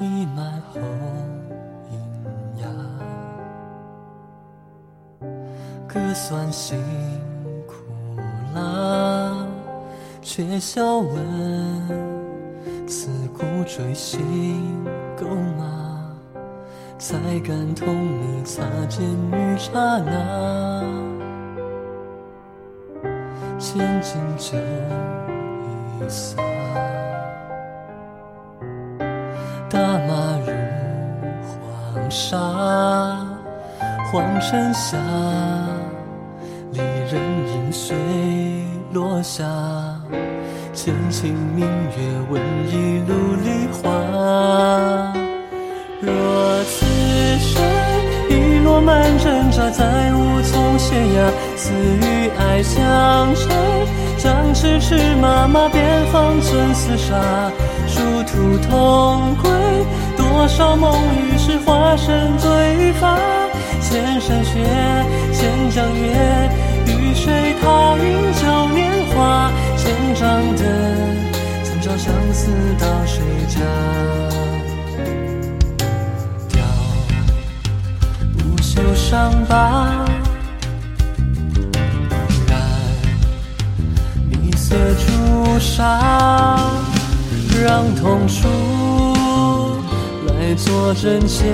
[0.00, 0.80] 一满后
[1.90, 2.70] 阴阳，
[5.88, 6.78] 可算辛
[7.66, 7.74] 苦
[8.54, 9.46] 了，
[10.22, 11.16] 却笑问
[12.86, 14.20] 此苦追心
[15.16, 15.26] 够
[15.58, 15.64] 吗？
[16.98, 17.86] 才感同
[18.20, 20.82] 你擦肩于刹那，
[23.56, 24.58] 千金酒
[26.02, 26.57] 一洒。
[30.08, 30.14] 马
[30.46, 30.50] 入
[31.92, 32.38] 黄沙，
[34.10, 34.96] 黄尘下，
[36.72, 37.20] 离人
[37.52, 37.94] 影随
[38.94, 39.44] 落下。
[40.72, 41.98] 千顷明月
[42.30, 45.12] 问一路梨花。
[46.00, 46.10] 若
[46.64, 46.86] 此
[47.38, 47.62] 生
[48.30, 51.30] 一落满挣扎，再无从悬崖。
[51.54, 53.46] 死与爱相缠，
[54.16, 57.52] 将痴痴马马，便放寸厮杀。
[57.88, 59.50] 殊途同归，
[60.38, 63.18] 多少梦与是化身罪罚。
[63.80, 64.54] 千山雪，
[65.32, 66.50] 千江月，
[66.86, 69.50] 与谁踏云交年华？
[69.76, 70.64] 千丈灯，
[71.64, 73.58] 怎照相思到谁家？
[76.48, 76.62] 雕
[78.38, 80.04] 不休伤疤，
[90.88, 91.44] 来作证牵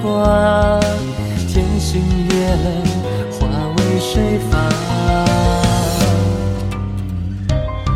[0.00, 0.78] 挂，
[1.48, 2.56] 天心月
[3.32, 3.48] 化
[3.78, 4.56] 为谁发？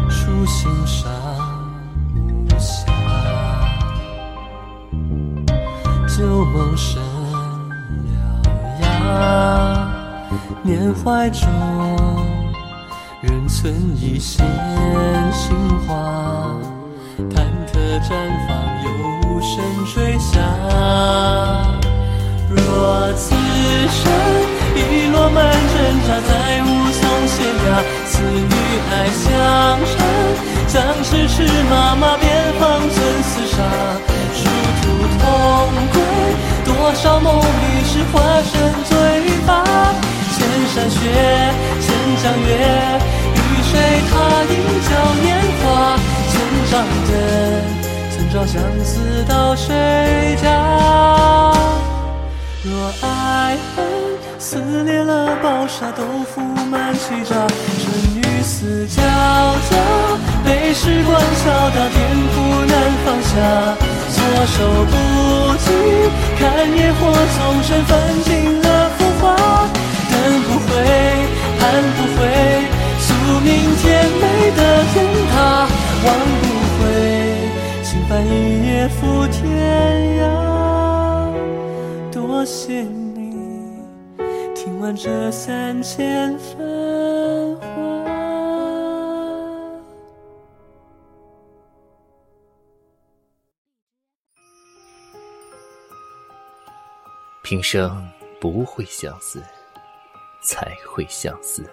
[0.08, 1.08] 初心上
[2.18, 2.90] 无暇，
[6.08, 7.00] 旧梦深
[8.02, 8.42] 了
[8.82, 8.84] 牙，
[10.64, 11.48] 缅怀中。
[13.22, 14.44] 仍存一线
[15.30, 15.54] 心
[15.86, 16.56] 花，
[17.28, 17.34] 忐
[17.66, 18.08] 忑绽
[18.46, 18.48] 放，
[18.84, 18.86] 又
[19.28, 19.52] 无声
[19.92, 20.40] 坠下。
[22.48, 24.02] 若此生
[24.74, 24.78] 一
[25.12, 25.74] 落满挣
[26.06, 26.30] 扎，再
[26.62, 27.36] 无从悬
[27.66, 27.68] 崖。
[28.06, 28.52] 似与
[28.90, 29.22] 爱相
[29.86, 29.92] 缠，
[30.66, 31.34] 将痴痴
[31.70, 32.24] 马马，便
[32.58, 33.56] 放寸厮杀。
[34.34, 34.38] 殊
[34.82, 34.84] 途
[35.20, 35.22] 同
[35.92, 35.96] 归，
[36.64, 38.52] 多少梦与是化身
[38.84, 38.90] 罪
[39.46, 39.48] 罚。
[40.32, 40.38] 千
[40.72, 40.98] 山雪，
[41.80, 41.86] 千
[42.22, 42.50] 江月，
[43.34, 43.72] 与谁
[44.10, 44.12] 踏
[44.48, 44.52] 云
[44.88, 44.90] 交
[45.22, 45.29] 年华？
[46.70, 47.12] 千丈灯，
[48.10, 50.46] 怎照相思到谁家？
[52.62, 52.70] 若
[53.02, 53.84] 爱恨
[54.38, 57.34] 撕裂了薄纱，都覆满气渣。
[57.34, 59.74] 生与死交加，
[60.44, 61.98] 被时光敲打，颠
[62.30, 62.72] 覆难
[63.04, 63.34] 放下。
[64.14, 64.94] 措手不
[65.58, 65.66] 及，
[66.38, 66.44] 看
[66.76, 69.34] 野火纵身焚尽了浮华。
[70.08, 70.14] 等
[70.46, 70.70] 不回，
[71.58, 71.60] 盼
[71.96, 72.18] 不回，
[73.00, 73.08] 宿
[73.40, 73.48] 命
[73.82, 74.22] 甜美
[74.56, 74.58] 的
[74.92, 74.94] 天
[75.32, 75.66] 塌，
[76.04, 76.08] 忘
[77.90, 80.22] 不回，轻帆一叶赴天涯。
[82.12, 83.82] 多谢你
[84.54, 86.56] 听完这三千繁
[87.56, 87.66] 华。
[97.42, 98.08] 平生
[98.40, 99.42] 不会相思。
[100.42, 101.68] 才会相思，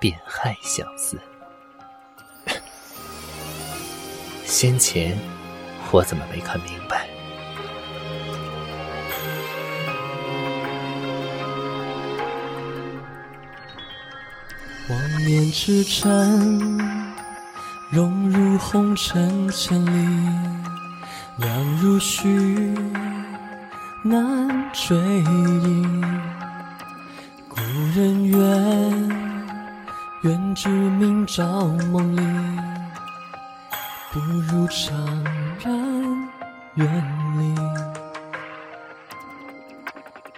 [0.00, 1.20] 便害相思。
[4.56, 5.18] 先前
[5.90, 7.08] 我怎么没看明白？
[14.88, 16.08] 望眼痴缠，
[17.90, 19.90] 融入红尘千里，
[21.38, 22.72] 亮如许，
[24.04, 25.84] 难追忆。
[27.48, 27.60] 故
[27.96, 28.38] 人远，
[30.22, 32.20] 愿知明朝梦里，
[34.14, 34.92] 不如怅
[35.64, 35.74] 然
[36.76, 36.86] 远
[37.36, 37.52] 离。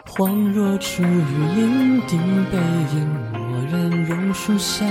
[0.07, 1.07] 恍若初遇
[1.55, 2.17] 伶仃
[2.51, 2.57] 背
[2.95, 3.39] 影，蓦
[3.71, 4.87] 然榕树下，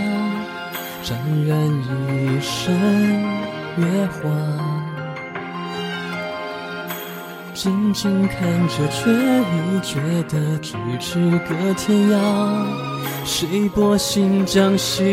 [1.01, 1.17] 沾
[1.47, 2.79] 染一身
[3.77, 4.29] 月华。
[7.55, 9.99] 静静看着，却已觉
[10.29, 12.19] 得咫尺隔天涯。
[13.23, 15.03] 谁拨新将夕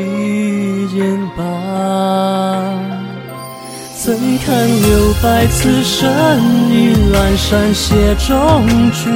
[0.94, 1.44] 烟罢？
[4.04, 6.10] 怎堪留白，此生
[6.72, 9.08] 已阑珊写中句。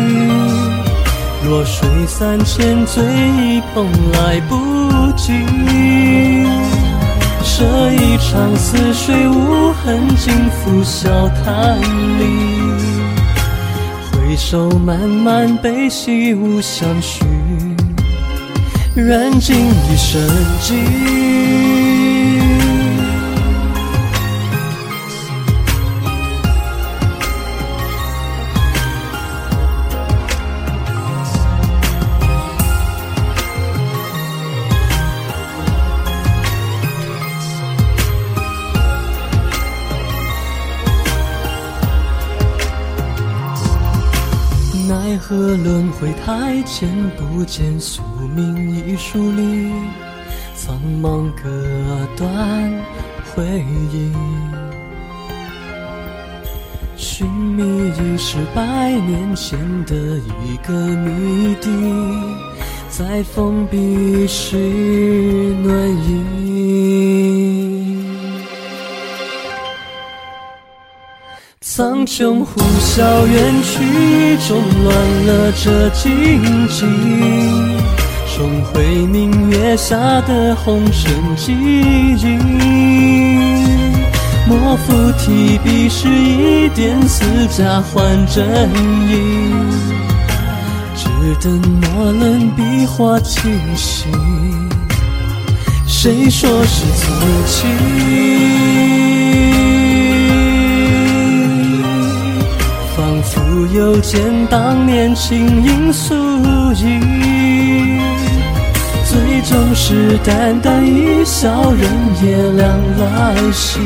[1.44, 4.54] 若水三千，醉一捧来不
[5.16, 5.32] 及。
[7.42, 11.10] 这一场似水无痕，尽付笑
[11.44, 12.22] 谈里。
[14.12, 17.24] 回首漫漫悲喜无相许，
[18.94, 20.20] 燃尽一生
[20.62, 21.85] 寂。
[45.16, 46.86] 奈何轮回太浅，
[47.16, 48.02] 不见宿
[48.34, 49.72] 命已疏离，
[50.54, 52.70] 苍茫隔断
[53.24, 54.12] 回忆。
[56.96, 59.94] 寻觅已是百年前的
[60.44, 61.70] 一个谜底，
[62.90, 64.54] 在封闭时
[65.62, 67.35] 暖意。
[71.62, 74.94] 苍穹呼啸，远去中乱
[75.26, 76.84] 了这静寂，
[78.36, 82.38] 重回明月下的红尘记忆。
[84.46, 88.46] 莫负提笔时一点似假换真
[89.08, 89.50] 意，
[90.94, 91.08] 只
[91.40, 94.04] 等墨轮笔画清晰。
[95.86, 97.06] 谁说是自
[97.46, 98.35] 己？
[104.06, 106.14] 见当年情影素
[106.74, 107.00] 衣。
[109.04, 111.90] 最终是淡淡一笑，人
[112.22, 113.80] 也凉来兮。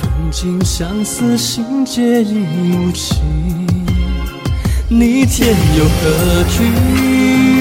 [0.00, 2.44] 风景相思，心结已
[2.74, 3.16] 无情。
[4.88, 7.51] 你天又何惧？